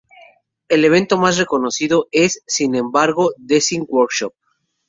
[0.67, 4.33] El evento más reconocido es, sin embargo, el Design Workshop.